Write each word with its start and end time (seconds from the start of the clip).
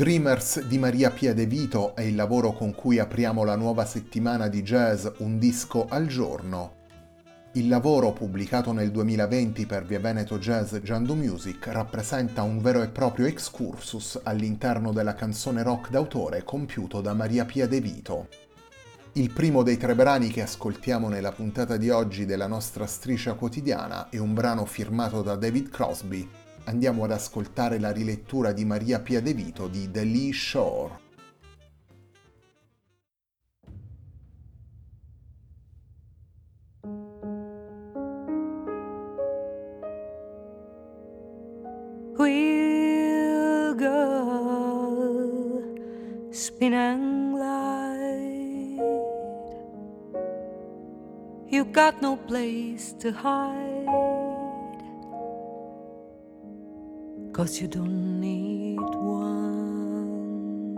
Dreamers 0.00 0.62
di 0.62 0.78
Maria 0.78 1.10
Pia 1.10 1.34
De 1.34 1.44
Vito 1.44 1.94
è 1.94 2.00
il 2.00 2.14
lavoro 2.14 2.54
con 2.54 2.74
cui 2.74 2.98
apriamo 2.98 3.44
la 3.44 3.54
nuova 3.54 3.84
settimana 3.84 4.48
di 4.48 4.62
jazz 4.62 5.06
Un 5.18 5.38
disco 5.38 5.88
al 5.90 6.06
giorno. 6.06 6.76
Il 7.52 7.68
lavoro 7.68 8.10
pubblicato 8.14 8.72
nel 8.72 8.90
2020 8.92 9.66
per 9.66 9.84
Via 9.84 10.00
Veneto 10.00 10.38
Jazz 10.38 10.74
Giando 10.76 11.14
Music 11.14 11.66
rappresenta 11.66 12.40
un 12.40 12.62
vero 12.62 12.80
e 12.80 12.88
proprio 12.88 13.26
excursus 13.26 14.18
all'interno 14.22 14.90
della 14.92 15.12
canzone 15.12 15.62
rock 15.62 15.90
d'autore 15.90 16.44
compiuto 16.44 17.02
da 17.02 17.12
Maria 17.12 17.44
Pia 17.44 17.68
De 17.68 17.82
Vito. 17.82 18.28
Il 19.12 19.30
primo 19.34 19.62
dei 19.62 19.76
tre 19.76 19.94
brani 19.94 20.30
che 20.30 20.40
ascoltiamo 20.40 21.10
nella 21.10 21.32
puntata 21.32 21.76
di 21.76 21.90
oggi 21.90 22.24
della 22.24 22.46
nostra 22.46 22.86
striscia 22.86 23.34
quotidiana 23.34 24.08
è 24.08 24.16
un 24.16 24.32
brano 24.32 24.64
firmato 24.64 25.20
da 25.20 25.36
David 25.36 25.68
Crosby, 25.68 26.26
andiamo 26.64 27.04
ad 27.04 27.12
ascoltare 27.12 27.78
la 27.78 27.92
rilettura 27.92 28.52
di 28.52 28.64
Maria 28.64 29.00
Pia 29.00 29.20
De 29.20 29.32
Vito 29.34 29.68
di 29.68 29.90
The 29.90 30.04
Lee 30.04 30.32
Shore. 30.32 31.08
We'll 42.16 43.74
go 43.76 45.62
spin 46.30 46.74
and 46.74 47.32
glide. 47.34 47.80
You 51.48 51.64
got 51.64 52.00
no 52.02 52.16
place 52.16 52.94
to 52.98 53.10
hide. 53.10 54.19
Cause 57.40 57.56
you 57.58 57.68
don't 57.68 58.20
need 58.20 58.76
one. 58.76 60.76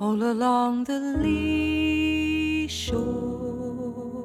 All 0.00 0.22
along 0.22 0.84
the 0.84 0.98
lee 0.98 2.68
shore, 2.68 4.24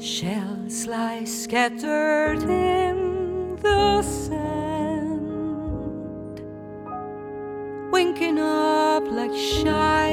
shells 0.00 0.86
lie 0.86 1.24
scattered 1.24 2.42
in 2.44 3.56
the 3.56 4.00
sand, 4.00 5.20
winking 7.92 8.38
up 8.38 9.04
like 9.10 9.36
shining 9.36 10.03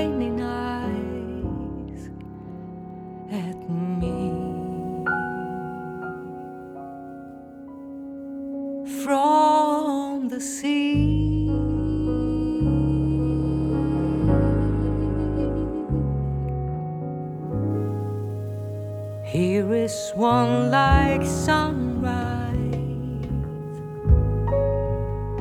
one 20.15 20.69
like 20.69 21.25
sunrise. 21.25 22.57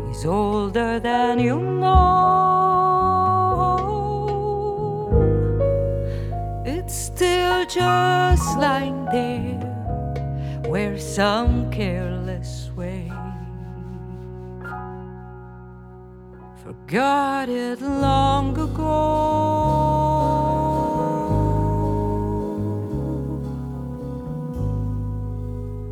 He's 0.09 0.25
older 0.25 1.01
than 1.01 1.39
you 1.39 1.59
know. 1.61 1.97
It's 6.65 6.95
still 6.95 7.67
just 7.67 8.59
lying 8.59 9.05
there 9.07 9.59
where 10.69 10.99
some 10.99 11.71
careless 11.71 12.20
forgot 16.91 17.49
it 17.49 17.81
long 17.81 18.59
ago. 18.59 19.07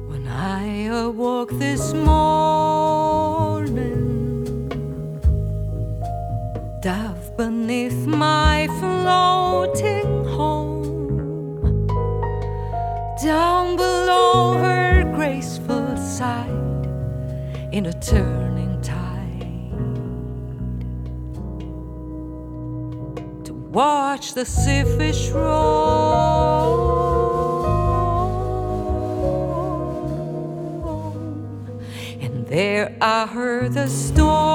When 0.09 0.27
I 0.27 0.87
awoke 0.87 1.53
this 1.53 1.93
morning, 1.95 2.99
dove 6.83 7.37
beneath 7.37 8.05
my 8.07 8.67
floating 8.81 10.25
home, 10.25 11.87
down 13.23 13.77
below 13.77 14.55
her 14.55 15.05
graceful 15.15 15.97
side 15.97 16.89
in 17.71 17.87
a 17.87 17.93
turning 17.93 18.38
watch 23.79 24.35
the 24.35 24.45
sea 24.45 24.83
fish 24.99 25.31
roll. 25.31 26.85
And 32.21 32.45
there 32.49 32.97
I 33.01 33.25
heard 33.27 33.75
the 33.75 33.87
story 33.87 34.49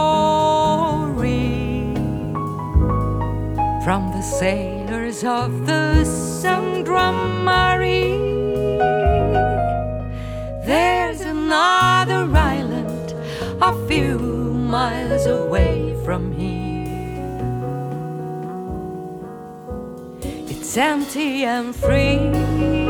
from 3.86 4.12
the 4.12 4.22
sailors 4.22 5.24
of 5.24 5.68
the 5.68 6.04
Sandra 6.04 7.14
Marie. 7.48 8.18
There's 10.66 11.22
another 11.22 12.24
island 12.54 13.08
a 13.62 13.72
few 13.88 14.18
miles 14.76 15.26
away 15.28 15.83
empty 20.78 21.44
and 21.46 21.76
free. 21.76 22.83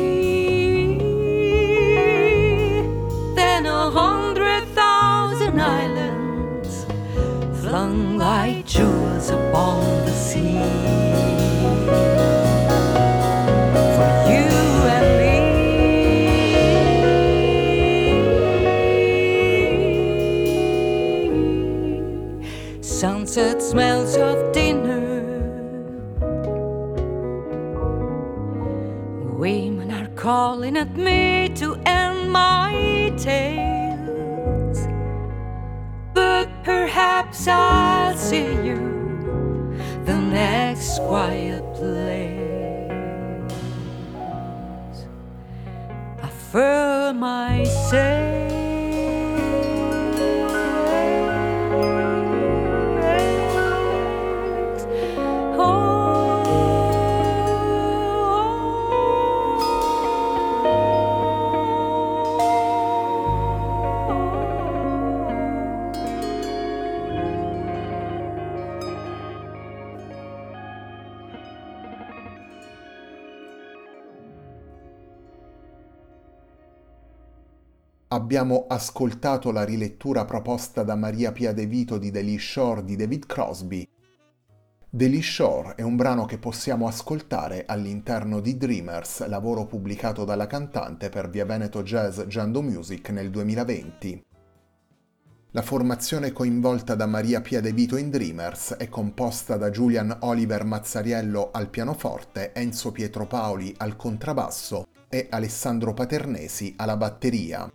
than 3.35 3.65
a 3.65 3.91
hundred 3.91 4.63
thousand 4.69 5.59
islands 5.59 6.85
flung 7.61 8.17
like 8.17 8.65
jewels 8.65 9.29
upon 9.29 9.81
the 10.05 10.13
sea. 10.13 11.28
To 31.55 31.98
abbiamo 78.19 78.65
ascoltato 78.67 79.49
la 79.49 79.63
rilettura 79.63 80.25
proposta 80.25 80.83
da 80.83 80.95
Maria 80.95 81.31
Pia 81.31 81.53
De 81.53 81.65
Vito 81.65 81.97
di 81.97 82.11
Deli 82.11 82.37
Shore 82.37 82.83
di 82.83 82.97
David 82.97 83.25
Crosby. 83.25 83.87
Deli 84.89 85.21
Shore 85.21 85.75
è 85.75 85.83
un 85.83 85.95
brano 85.95 86.25
che 86.25 86.37
possiamo 86.37 86.85
ascoltare 86.85 87.63
all'interno 87.65 88.41
di 88.41 88.57
Dreamers, 88.57 89.25
lavoro 89.27 89.65
pubblicato 89.65 90.25
dalla 90.25 90.47
cantante 90.47 91.07
per 91.07 91.29
Via 91.29 91.45
Veneto 91.45 91.81
Jazz 91.81 92.19
Jando 92.23 92.61
Music 92.61 93.09
nel 93.11 93.29
2020. 93.29 94.25
La 95.51 95.61
formazione 95.61 96.33
coinvolta 96.33 96.95
da 96.95 97.05
Maria 97.05 97.39
Pia 97.39 97.61
De 97.61 97.71
Vito 97.71 97.95
in 97.95 98.09
Dreamers 98.09 98.73
è 98.73 98.89
composta 98.89 99.55
da 99.55 99.69
Julian 99.69 100.15
Oliver 100.21 100.65
Mazzariello 100.65 101.51
al 101.53 101.69
pianoforte, 101.69 102.51
Enzo 102.51 102.91
Pietro 102.91 103.25
Paoli 103.27 103.73
al 103.77 103.95
contrabbasso 103.95 104.87
e 105.07 105.27
Alessandro 105.29 105.93
Paternesi 105.93 106.73
alla 106.75 106.97
batteria. 106.97 107.71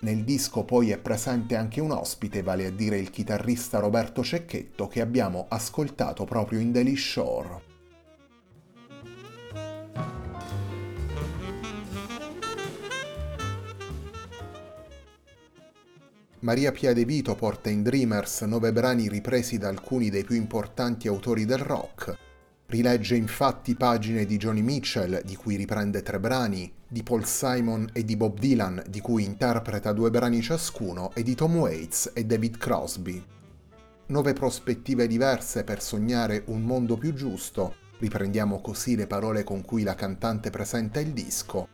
Nel 0.00 0.22
disco 0.22 0.62
poi 0.62 0.90
è 0.90 0.98
presente 0.98 1.56
anche 1.56 1.80
un 1.80 1.90
ospite, 1.90 2.42
vale 2.42 2.66
a 2.66 2.70
dire 2.70 2.98
il 2.98 3.10
chitarrista 3.10 3.80
Roberto 3.80 4.22
Cecchetto, 4.22 4.86
che 4.86 5.00
abbiamo 5.00 5.46
ascoltato 5.48 6.24
proprio 6.24 6.60
in 6.60 6.70
Daily 6.70 6.94
Shore. 6.94 7.62
Maria 16.40 16.70
Pia 16.70 16.92
De 16.92 17.04
Vito 17.04 17.34
porta 17.34 17.68
in 17.68 17.82
Dreamers 17.82 18.42
nove 18.42 18.72
brani 18.72 19.08
ripresi 19.08 19.58
da 19.58 19.66
alcuni 19.66 20.10
dei 20.10 20.22
più 20.22 20.36
importanti 20.36 21.08
autori 21.08 21.44
del 21.44 21.58
rock, 21.58 22.16
Rilegge 22.70 23.16
infatti 23.16 23.74
pagine 23.76 24.26
di 24.26 24.36
Johnny 24.36 24.60
Mitchell, 24.60 25.22
di 25.24 25.36
cui 25.36 25.56
riprende 25.56 26.02
tre 26.02 26.20
brani, 26.20 26.70
di 26.86 27.02
Paul 27.02 27.24
Simon 27.24 27.88
e 27.94 28.04
di 28.04 28.14
Bob 28.14 28.38
Dylan, 28.38 28.82
di 28.86 29.00
cui 29.00 29.24
interpreta 29.24 29.94
due 29.94 30.10
brani 30.10 30.42
ciascuno, 30.42 31.10
e 31.14 31.22
di 31.22 31.34
Tom 31.34 31.56
Waits 31.56 32.10
e 32.12 32.26
David 32.26 32.58
Crosby. 32.58 33.24
Nove 34.08 34.34
prospettive 34.34 35.06
diverse 35.06 35.64
per 35.64 35.80
sognare 35.80 36.42
un 36.48 36.60
mondo 36.60 36.98
più 36.98 37.14
giusto, 37.14 37.74
riprendiamo 38.00 38.60
così 38.60 38.96
le 38.96 39.06
parole 39.06 39.44
con 39.44 39.64
cui 39.64 39.82
la 39.82 39.94
cantante 39.94 40.50
presenta 40.50 41.00
il 41.00 41.14
disco. 41.14 41.68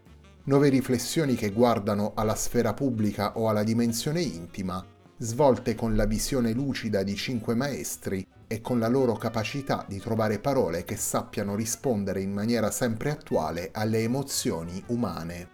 Nove 0.44 0.68
riflessioni 0.68 1.34
che 1.34 1.50
guardano 1.50 2.12
alla 2.14 2.36
sfera 2.36 2.72
pubblica 2.72 3.36
o 3.36 3.48
alla 3.48 3.64
dimensione 3.64 4.20
intima, 4.20 4.86
svolte 5.16 5.74
con 5.74 5.96
la 5.96 6.06
visione 6.06 6.52
lucida 6.52 7.02
di 7.02 7.16
cinque 7.16 7.56
maestri 7.56 8.24
e 8.54 8.60
con 8.60 8.78
la 8.78 8.86
loro 8.86 9.14
capacità 9.14 9.84
di 9.88 9.98
trovare 9.98 10.38
parole 10.38 10.84
che 10.84 10.94
sappiano 10.94 11.56
rispondere 11.56 12.20
in 12.20 12.32
maniera 12.32 12.70
sempre 12.70 13.10
attuale 13.10 13.70
alle 13.72 13.98
emozioni 13.98 14.80
umane. 14.86 15.48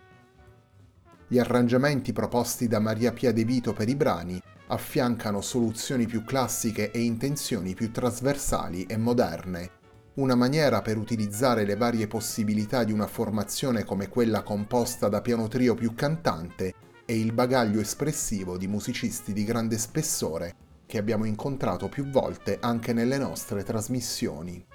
Gli 1.27 1.39
arrangiamenti 1.39 2.13
proposti 2.13 2.69
da 2.69 2.79
Maria 2.79 3.13
Pia 3.13 3.33
De 3.33 3.43
Vito 3.45 3.73
per 3.73 3.89
i 3.89 3.97
brani 3.97 4.39
affiancano 4.67 5.41
soluzioni 5.41 6.05
più 6.05 6.25
classiche 6.25 6.91
e 6.91 7.01
intenzioni 7.01 7.73
più 7.73 7.91
trasversali 7.91 8.85
e 8.85 8.99
moderne, 8.99 9.71
una 10.17 10.35
maniera 10.35 10.83
per 10.83 10.99
utilizzare 10.99 11.65
le 11.65 11.77
varie 11.77 12.07
possibilità 12.07 12.85
di 12.85 12.93
una 12.93 13.07
formazione 13.07 13.83
come 13.83 14.11
quella 14.11 14.43
composta 14.43 15.09
da 15.09 15.23
piano 15.23 15.49
trio 15.49 15.75
più 15.75 15.95
cantante 15.95 16.75
e 17.07 17.19
il 17.19 17.33
bagaglio 17.33 17.81
espressivo 17.81 18.59
di 18.59 18.69
musicisti 18.69 19.33
di 19.33 19.45
grande 19.45 19.79
spessore 19.79 20.69
che 20.91 20.99
abbiamo 20.99 21.25
incontrato 21.25 21.89
più 21.89 22.11
volte 22.11 22.59
anche 22.61 22.93
nelle 22.93 23.17
nostre 23.17 23.63
trasmissioni. 23.63 24.67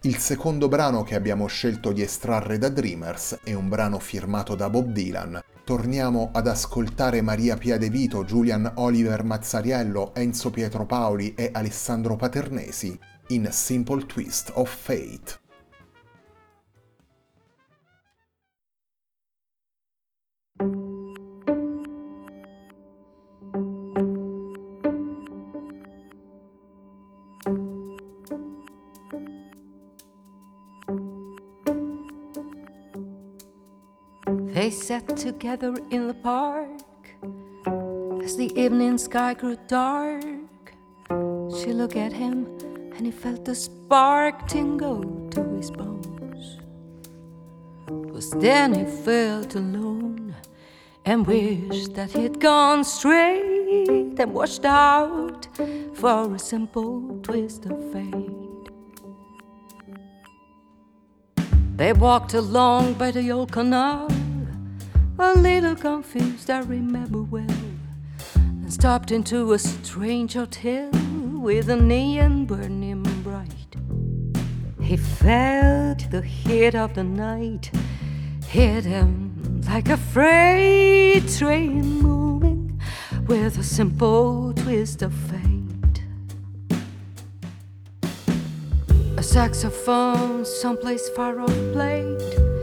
Il 0.00 0.16
secondo 0.16 0.68
brano 0.68 1.02
che 1.02 1.14
abbiamo 1.14 1.46
scelto 1.48 1.92
di 1.92 2.00
estrarre 2.00 2.56
da 2.56 2.70
Dreamers 2.70 3.40
è 3.44 3.52
un 3.52 3.68
brano 3.68 3.98
firmato 3.98 4.54
da 4.54 4.70
Bob 4.70 4.90
Dylan. 4.90 5.38
Torniamo 5.64 6.30
ad 6.32 6.46
ascoltare 6.46 7.20
Maria 7.20 7.58
Pia 7.58 7.76
De 7.76 7.90
Vito, 7.90 8.24
Julian 8.24 8.72
Oliver 8.76 9.22
Mazzariello, 9.22 10.14
Enzo 10.14 10.48
Pietro 10.50 10.86
Paoli 10.86 11.34
e 11.34 11.50
Alessandro 11.52 12.16
Paternesi 12.16 12.98
in 13.28 13.48
Simple 13.50 14.06
Twist 14.06 14.52
of 14.54 14.74
Fate. 14.74 15.44
Sat 34.86 35.16
together 35.16 35.74
in 35.90 36.06
the 36.06 36.14
park 36.14 36.70
as 38.22 38.36
the 38.36 38.52
evening 38.54 38.96
sky 38.96 39.34
grew 39.34 39.56
dark. 39.66 40.22
She 41.58 41.72
looked 41.72 41.96
at 41.96 42.12
him 42.12 42.46
and 42.94 43.04
he 43.04 43.10
felt 43.10 43.44
the 43.44 43.56
spark 43.56 44.46
tingle 44.46 45.02
to 45.30 45.42
his 45.56 45.72
bones. 45.72 46.60
It 47.88 48.12
was 48.12 48.30
then 48.30 48.74
he 48.74 48.84
felt 48.84 49.56
alone 49.56 50.36
and 51.04 51.26
wished 51.26 51.94
that 51.94 52.12
he'd 52.12 52.38
gone 52.38 52.84
straight 52.84 54.20
and 54.20 54.32
washed 54.32 54.64
out 54.64 55.48
for 55.94 56.32
a 56.32 56.38
simple 56.38 57.18
twist 57.24 57.66
of 57.66 57.92
fate. 57.92 58.68
They 61.74 61.92
walked 61.92 62.34
along 62.34 62.94
by 62.94 63.10
the 63.10 63.32
old 63.32 63.50
canal, 63.50 64.08
a 65.18 65.34
little 65.34 65.74
confused, 65.74 66.50
I 66.50 66.60
remember 66.60 67.22
well, 67.22 67.46
and 68.34 68.72
stopped 68.72 69.10
into 69.10 69.52
a 69.52 69.58
strange 69.58 70.34
hotel 70.34 70.90
with 71.40 71.70
a 71.70 71.76
neon 71.76 72.44
burning 72.44 73.02
bright. 73.22 73.76
He 74.80 74.96
felt 74.96 76.10
the 76.10 76.22
heat 76.22 76.74
of 76.74 76.94
the 76.94 77.04
night 77.04 77.70
hit 78.46 78.84
him 78.84 79.62
like 79.66 79.88
a 79.88 79.96
freight 79.96 81.28
train 81.28 82.02
moving 82.02 82.80
with 83.26 83.58
a 83.58 83.64
simple 83.64 84.52
twist 84.52 85.02
of 85.02 85.12
fate. 85.12 86.02
A 89.16 89.22
saxophone 89.22 90.44
someplace 90.44 91.08
far 91.08 91.40
off 91.40 91.72
played. 91.72 92.55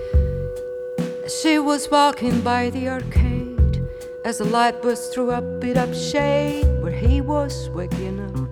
She 1.28 1.58
was 1.58 1.90
walking 1.90 2.42
by 2.42 2.70
the 2.70 2.90
arcade 2.90 3.82
as 4.26 4.40
the 4.40 4.44
light 4.44 4.82
burst 4.82 5.14
through 5.14 5.32
a 5.32 5.42
bit 5.42 5.78
of 5.78 5.96
shade 5.96 6.66
where 6.82 6.92
he 6.92 7.22
was 7.22 7.70
waking 7.70 8.20
up. 8.20 8.50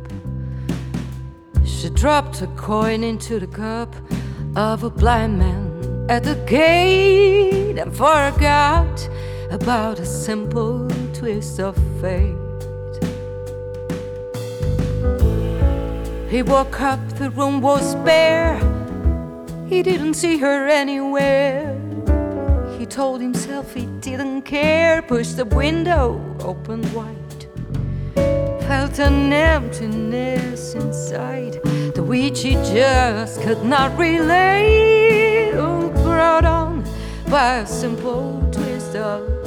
She 1.67 1.89
dropped 1.89 2.41
a 2.41 2.47
coin 2.55 3.03
into 3.03 3.41
the 3.41 3.47
cup 3.47 3.93
of 4.55 4.85
a 4.85 4.89
blind 4.89 5.37
man 5.37 6.05
at 6.09 6.23
the 6.23 6.35
gate 6.47 7.77
and 7.77 7.93
forgot 7.93 9.09
about 9.49 9.99
a 9.99 10.05
simple 10.05 10.87
twist 11.13 11.59
of 11.59 11.75
fate. 11.99 12.37
He 16.29 16.41
woke 16.41 16.79
up, 16.79 17.05
the 17.17 17.31
room 17.31 17.59
was 17.59 17.95
bare. 17.95 18.57
He 19.67 19.83
didn't 19.83 20.13
see 20.13 20.37
her 20.37 20.67
anywhere. 20.69 21.70
Told 22.91 23.21
himself 23.21 23.73
he 23.73 23.85
didn't 24.01 24.41
care. 24.41 25.01
Pushed 25.01 25.37
the 25.37 25.45
window 25.45 26.19
open 26.41 26.81
wide. 26.93 27.45
Felt 28.67 28.99
an 28.99 29.31
emptiness 29.31 30.73
inside, 30.73 31.53
the 31.95 32.03
which 32.03 32.41
he 32.41 32.55
just 32.55 33.41
could 33.43 33.63
not 33.63 33.97
relate. 33.97 35.53
Brought 36.03 36.43
on 36.43 36.83
by 37.29 37.59
a 37.59 37.65
simple 37.65 38.45
twist 38.51 38.97
of 38.97 39.40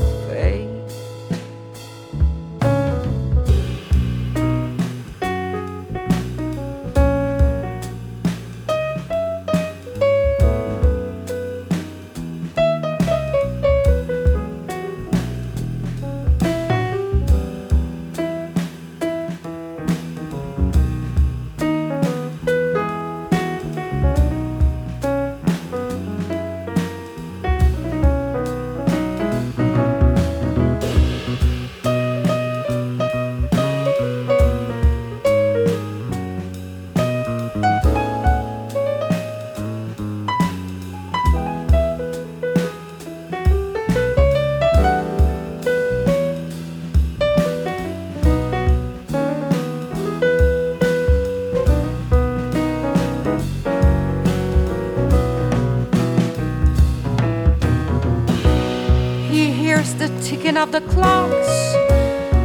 of 60.64 60.72
the 60.72 60.80
clocks 60.92 61.74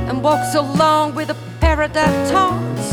and 0.10 0.22
walks 0.22 0.54
along 0.54 1.16
with 1.16 1.30
a 1.30 1.38
parrot 1.62 1.94
that 1.94 2.30
talks. 2.30 2.92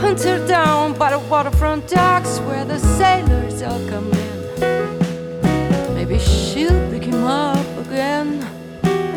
Hunted 0.00 0.46
down 0.46 0.96
by 0.96 1.10
the 1.10 1.18
waterfront 1.18 1.88
docks 1.88 2.38
where 2.46 2.64
the 2.64 2.78
sailors 2.78 3.60
all 3.60 3.80
come 3.88 4.08
in. 4.12 5.94
Maybe 5.94 6.16
she'll 6.20 6.80
pick 6.92 7.02
him 7.02 7.24
up 7.24 7.66
again. 7.86 8.40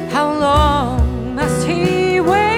How 0.09 0.33
long 0.33 1.35
must 1.35 1.67
he 1.67 2.19
wait 2.21 2.54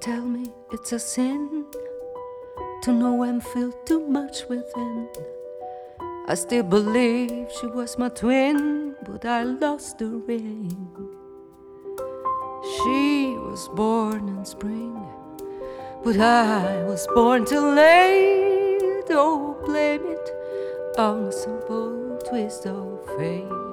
tell 0.00 0.24
me 0.24 0.50
it's 0.72 0.92
a 0.92 0.98
sin 0.98 1.66
to 2.82 2.90
know 2.92 3.22
and 3.22 3.44
feel 3.44 3.70
too 3.84 4.00
much 4.08 4.48
within. 4.48 5.08
I 6.26 6.34
still 6.34 6.62
believe 6.62 7.48
she 7.60 7.66
was 7.66 7.98
my 7.98 8.08
twin, 8.08 8.94
but 9.04 9.26
I 9.26 9.42
lost 9.42 9.98
the 9.98 10.06
ring. 10.06 10.88
She 12.76 13.34
was 13.36 13.68
born 13.74 14.28
in 14.28 14.44
spring, 14.46 14.96
but 16.02 16.18
I 16.18 16.82
was 16.84 17.06
born 17.14 17.44
too 17.44 17.60
late. 17.60 19.06
Don't 19.06 19.62
blame 19.66 20.06
it 20.06 20.30
on 20.98 21.24
a 21.24 21.32
simple 21.32 22.18
twist 22.26 22.64
of 22.64 23.04
fate. 23.18 23.69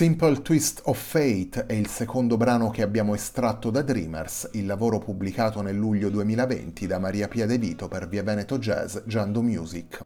Simple 0.00 0.40
Twist 0.40 0.80
of 0.84 0.98
Fate 0.98 1.66
è 1.66 1.74
il 1.74 1.86
secondo 1.86 2.38
brano 2.38 2.70
che 2.70 2.80
abbiamo 2.80 3.14
estratto 3.14 3.68
da 3.68 3.82
Dreamers, 3.82 4.48
il 4.52 4.64
lavoro 4.64 4.98
pubblicato 4.98 5.60
nel 5.60 5.76
luglio 5.76 6.08
2020 6.08 6.86
da 6.86 6.98
Maria 6.98 7.28
Pia 7.28 7.44
De 7.44 7.58
Vito 7.58 7.86
per 7.86 8.08
Via 8.08 8.22
Veneto 8.22 8.56
Jazz 8.56 8.96
Giando 9.04 9.42
Music. 9.42 10.00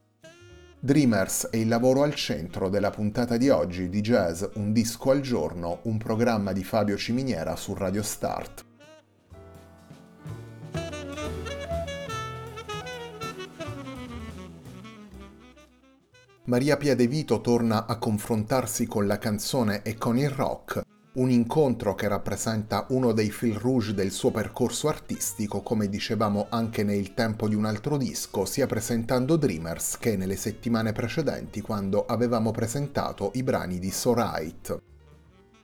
Dreamers 0.80 1.46
è 1.46 1.58
il 1.58 1.68
lavoro 1.68 2.02
al 2.02 2.16
centro 2.16 2.68
della 2.68 2.90
puntata 2.90 3.36
di 3.36 3.50
oggi 3.50 3.88
di 3.88 4.00
Jazz 4.00 4.42
Un 4.54 4.72
disco 4.72 5.12
al 5.12 5.20
giorno, 5.20 5.78
un 5.82 5.96
programma 5.96 6.50
di 6.50 6.64
Fabio 6.64 6.96
Ciminiera 6.96 7.54
su 7.54 7.72
Radio 7.72 8.02
Start. 8.02 8.64
Maria 16.46 16.76
Pia 16.76 16.94
De 16.94 17.06
Vito 17.06 17.40
torna 17.40 17.86
a 17.86 17.96
confrontarsi 17.96 18.86
con 18.86 19.06
la 19.06 19.16
canzone 19.16 19.80
e 19.80 19.96
con 19.96 20.18
il 20.18 20.28
rock, 20.28 20.82
un 21.14 21.30
incontro 21.30 21.94
che 21.94 22.06
rappresenta 22.06 22.84
uno 22.90 23.12
dei 23.12 23.30
fil 23.30 23.54
rouge 23.54 23.94
del 23.94 24.10
suo 24.10 24.30
percorso 24.30 24.88
artistico, 24.88 25.62
come 25.62 25.88
dicevamo 25.88 26.48
anche 26.50 26.84
nel 26.84 27.14
tempo 27.14 27.48
di 27.48 27.54
un 27.54 27.64
altro 27.64 27.96
disco, 27.96 28.44
sia 28.44 28.66
presentando 28.66 29.36
Dreamers 29.36 29.96
che 29.96 30.18
nelle 30.18 30.36
settimane 30.36 30.92
precedenti 30.92 31.62
quando 31.62 32.04
avevamo 32.04 32.50
presentato 32.50 33.30
i 33.36 33.42
brani 33.42 33.78
di 33.78 33.90
So 33.90 34.12
Right. 34.12 34.82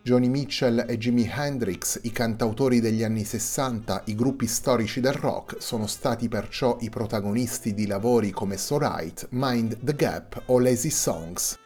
Johnny 0.02 0.28
Mitchell 0.28 0.86
e 0.88 0.96
Jimi 0.96 1.30
Hendrix, 1.30 2.00
i 2.04 2.10
cantautori 2.10 2.80
degli 2.80 3.04
anni 3.04 3.22
60, 3.22 4.04
i 4.06 4.14
gruppi 4.14 4.46
storici 4.46 4.98
del 4.98 5.12
rock, 5.12 5.56
sono 5.60 5.86
stati 5.86 6.26
perciò 6.26 6.78
i 6.80 6.88
protagonisti 6.88 7.74
di 7.74 7.86
lavori 7.86 8.30
come 8.30 8.56
So 8.56 8.78
Right, 8.78 9.26
Mind 9.32 9.76
the 9.82 9.94
Gap 9.94 10.44
o 10.46 10.58
Lazy 10.58 10.88
Songs. 10.88 11.58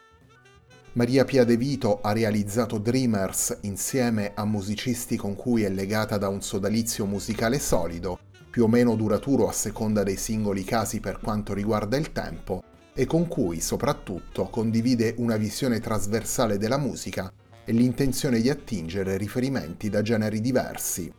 Maria 0.95 1.25
Pia 1.25 1.45
De 1.45 1.57
Vito 1.57 2.00
ha 2.00 2.12
realizzato 2.12 2.79
Dreamers 2.79 3.59
insieme 3.62 4.33
a 4.35 4.45
musicisti 4.45 5.17
con 5.17 5.37
cui 5.37 5.62
è 5.62 5.71
legata 5.71 6.19
da 6.19 6.26
un 6.26 6.43
sodalizio 6.43 7.07
musicale 7.07 7.61
solido, 7.61 8.19
più 8.50 8.64
o 8.64 8.69
meno 8.69 8.97
duraturo 8.97 9.47
a 9.47 9.53
seconda 9.53 10.03
dei 10.03 10.17
singoli 10.17 10.64
casi 10.64 10.99
per 10.99 11.21
quanto 11.21 11.55
riguarda 11.55 11.97
il 11.97 12.11
tempo, 12.11 12.64
e 12.95 13.07
con 13.07 13.29
cui 13.29 13.61
soprattutto 13.61 14.47
condivide 14.47 15.14
una 15.19 15.37
visione 15.37 15.79
trasversale 15.79 16.59
della 16.59 16.79
musica 16.79 17.33
e 17.64 17.73
l'intenzione 17.73 18.40
di 18.40 18.50
attingere 18.50 19.16
riferimenti 19.16 19.88
da 19.88 20.02
generi 20.02 20.40
diversi. 20.40 21.12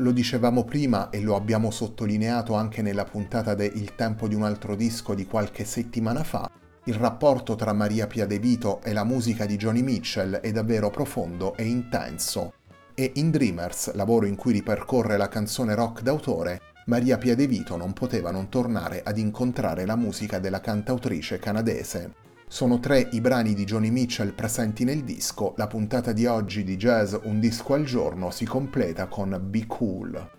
Lo 0.00 0.12
dicevamo 0.12 0.62
prima 0.62 1.10
e 1.10 1.20
lo 1.20 1.34
abbiamo 1.34 1.72
sottolineato 1.72 2.54
anche 2.54 2.82
nella 2.82 3.04
puntata 3.04 3.54
de 3.54 3.66
Il 3.66 3.96
tempo 3.96 4.28
di 4.28 4.36
un 4.36 4.44
altro 4.44 4.76
disco 4.76 5.12
di 5.12 5.26
qualche 5.26 5.64
settimana 5.64 6.22
fa, 6.22 6.48
il 6.84 6.94
rapporto 6.94 7.56
tra 7.56 7.72
Maria 7.72 8.06
Pia 8.06 8.24
De 8.24 8.38
Vito 8.38 8.80
e 8.82 8.92
la 8.92 9.02
musica 9.02 9.44
di 9.44 9.56
Johnny 9.56 9.82
Mitchell 9.82 10.36
è 10.36 10.52
davvero 10.52 10.88
profondo 10.88 11.56
e 11.56 11.64
intenso. 11.64 12.54
E 12.94 13.10
in 13.16 13.30
Dreamers, 13.30 13.92
lavoro 13.94 14.26
in 14.26 14.36
cui 14.36 14.52
ripercorre 14.52 15.16
la 15.16 15.28
canzone 15.28 15.74
rock 15.74 16.02
d'autore, 16.02 16.60
Maria 16.88 17.18
Pia 17.18 17.34
De 17.34 17.46
Vito 17.46 17.76
non 17.76 17.92
poteva 17.92 18.30
non 18.30 18.48
tornare 18.48 19.02
ad 19.04 19.18
incontrare 19.18 19.84
la 19.84 19.94
musica 19.94 20.38
della 20.38 20.60
cantautrice 20.60 21.38
canadese. 21.38 22.14
Sono 22.48 22.80
tre 22.80 23.08
i 23.12 23.20
brani 23.20 23.52
di 23.52 23.64
Johnny 23.64 23.90
Mitchell 23.90 24.32
presenti 24.32 24.84
nel 24.84 25.04
disco, 25.04 25.52
la 25.58 25.66
puntata 25.66 26.12
di 26.12 26.24
oggi 26.24 26.64
di 26.64 26.78
Jazz 26.78 27.14
Un 27.24 27.40
disco 27.40 27.74
al 27.74 27.84
giorno 27.84 28.30
si 28.30 28.46
completa 28.46 29.06
con 29.06 29.38
Be 29.38 29.66
Cool. 29.66 30.37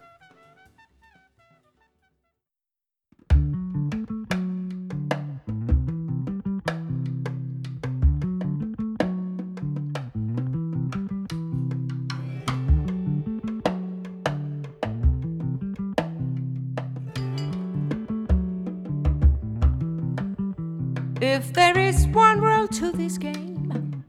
If 21.21 21.51
there 21.51 21.77
is 21.77 22.07
one 22.07 22.39
rule 22.39 22.67
to 22.69 22.93
this 22.93 23.17
game, 23.17 24.05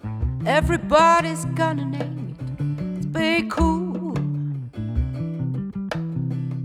everybody's 0.47 1.45
gonna 1.57 1.85
name 1.85 2.37
it. 2.39 3.13
Be 3.13 3.49
cool. 3.49 4.15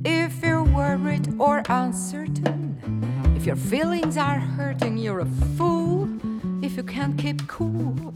If 0.05 0.43
you're 0.43 0.63
worried 0.63 1.33
or 1.39 1.63
uncertain, 1.67 2.77
if 3.35 3.47
your 3.47 3.55
feelings 3.55 4.17
are 4.17 4.39
hurting, 4.39 4.99
you're 4.99 5.21
a 5.21 5.31
fool. 5.57 6.07
If 6.61 6.77
you 6.77 6.83
can't 6.83 7.17
keep 7.17 7.47
cool, 7.47 8.13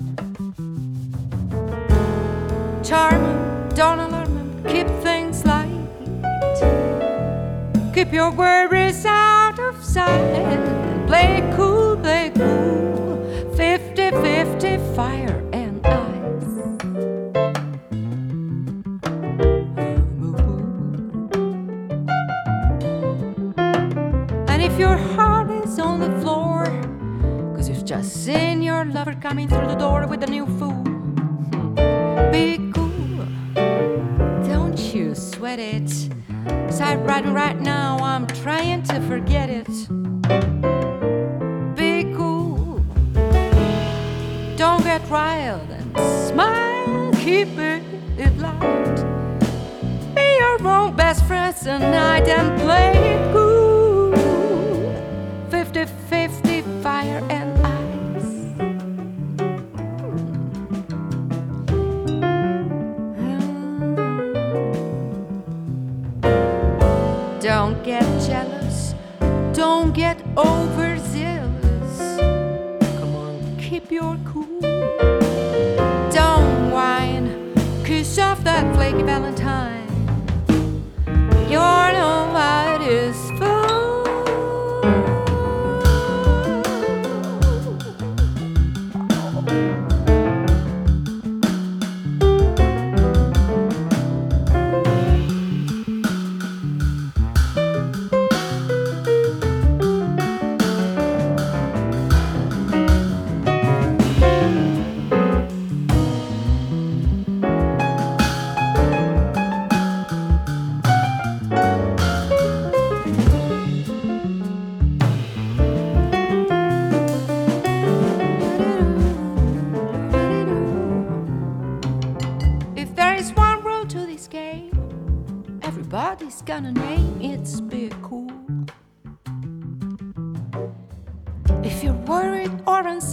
charm 2.84 3.24
'em, 3.26 3.70
don't 3.70 4.00
alarm 4.00 4.38
'em, 4.38 4.64
keep 4.68 4.88
things 5.02 5.44
light. 5.46 5.88
Keep 7.96 8.14
your 8.14 8.30
worries 8.32 8.79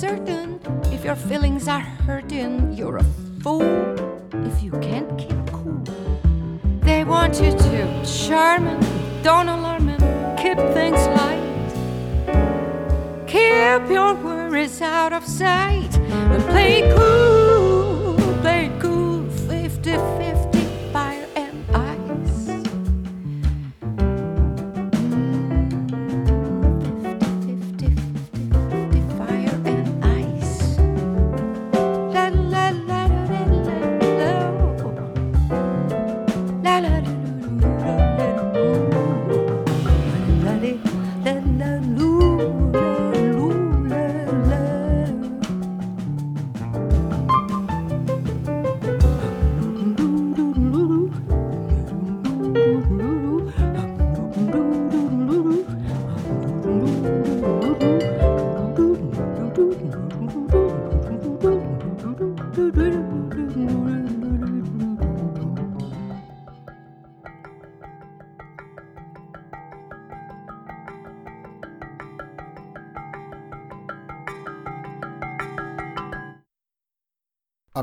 or 0.03 0.09
uncertain, 0.09 0.61
if 0.93 1.05
your 1.05 1.17
feelings 1.17 1.69
are 1.69 1.81
hurting, 1.81 2.73
you're 2.73 2.97
a 2.99 3.05
fool 3.43 3.63
if 4.47 4.63
you 4.63 4.71
can't 4.73 5.19
keep 5.19 5.47
cool. 5.53 5.83
They 6.81 7.05
want 7.05 7.41
you 7.41 7.53
to 7.53 8.05
charm 8.05 8.65
them, 8.65 8.81
don't 9.23 9.49
alarm 9.49 9.87
them, 9.87 10.37
keep 10.37 10.59
things 10.75 10.99
light. 11.19 11.43
Keep 13.27 13.91
your 13.91 14.15
worries 14.15 14.83
out 14.83 15.13
of 15.13 15.25
sight 15.25 15.97
and 15.97 16.43
play 16.45 16.83
cool, 16.97 17.36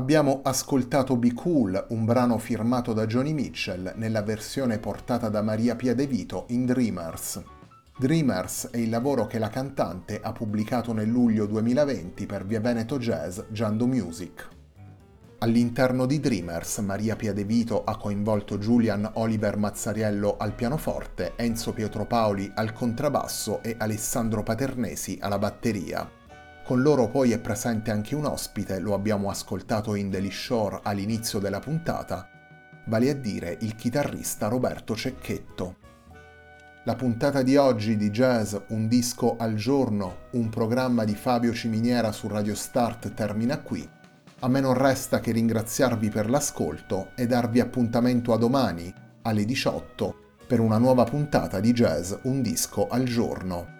Abbiamo 0.04 0.40
ascoltato 0.44 1.16
Be 1.16 1.32
Cool, 1.32 1.86
un 1.88 2.04
brano 2.04 2.36
firmato 2.36 2.92
da 2.92 3.06
Johnny 3.06 3.32
Mitchell 3.32 3.94
nella 3.96 4.20
versione 4.20 4.78
portata 4.78 5.30
da 5.30 5.40
Maria 5.40 5.76
Pia 5.76 5.94
De 5.94 6.06
Vito 6.06 6.44
in 6.48 6.66
Dreamers. 6.66 7.42
Dreamers 7.96 8.68
è 8.70 8.76
il 8.76 8.90
lavoro 8.90 9.26
che 9.26 9.38
la 9.38 9.48
cantante 9.48 10.20
ha 10.22 10.30
pubblicato 10.32 10.92
nel 10.92 11.08
luglio 11.08 11.46
2020 11.46 12.26
per 12.26 12.44
Via 12.44 12.60
Veneto 12.60 12.98
Jazz 12.98 13.40
Giando 13.48 13.86
Music. 13.86 14.46
All'interno 15.38 16.04
di 16.04 16.20
Dreamers, 16.20 16.78
Maria 16.80 17.16
Pia 17.16 17.32
De 17.32 17.44
Vito 17.44 17.82
ha 17.82 17.96
coinvolto 17.96 18.58
Julian 18.58 19.10
Oliver 19.14 19.56
Mazzariello 19.56 20.36
al 20.36 20.52
pianoforte, 20.52 21.32
Enzo 21.36 21.72
Pietropaoli 21.72 22.52
al 22.54 22.74
contrabbasso 22.74 23.62
e 23.62 23.74
Alessandro 23.78 24.42
Paternesi 24.42 25.16
alla 25.18 25.38
batteria. 25.38 26.23
Con 26.64 26.80
loro 26.80 27.08
poi 27.08 27.30
è 27.30 27.38
presente 27.38 27.90
anche 27.90 28.14
un 28.14 28.24
ospite, 28.24 28.78
lo 28.78 28.94
abbiamo 28.94 29.28
ascoltato 29.28 29.94
in 29.94 30.08
Daily 30.08 30.30
Shore 30.30 30.80
all'inizio 30.82 31.38
della 31.38 31.58
puntata, 31.58 32.26
vale 32.86 33.10
a 33.10 33.14
dire 33.14 33.58
il 33.60 33.74
chitarrista 33.74 34.48
Roberto 34.48 34.96
Cecchetto. 34.96 35.76
La 36.84 36.94
puntata 36.94 37.42
di 37.42 37.56
oggi 37.56 37.98
di 37.98 38.08
Jazz 38.08 38.56
Un 38.68 38.88
disco 38.88 39.36
al 39.36 39.56
giorno, 39.56 40.28
un 40.32 40.48
programma 40.48 41.04
di 41.04 41.14
Fabio 41.14 41.52
Ciminiera 41.52 42.12
su 42.12 42.28
Radio 42.28 42.54
Start 42.54 43.12
termina 43.12 43.60
qui. 43.60 43.86
A 44.38 44.48
me 44.48 44.60
non 44.60 44.72
resta 44.72 45.20
che 45.20 45.32
ringraziarvi 45.32 46.08
per 46.08 46.30
l'ascolto 46.30 47.10
e 47.14 47.26
darvi 47.26 47.60
appuntamento 47.60 48.32
a 48.32 48.38
domani 48.38 48.90
alle 49.20 49.44
18 49.44 50.16
per 50.46 50.60
una 50.60 50.78
nuova 50.78 51.04
puntata 51.04 51.60
di 51.60 51.72
Jazz 51.74 52.14
Un 52.22 52.40
disco 52.40 52.88
al 52.88 53.04
giorno. 53.04 53.73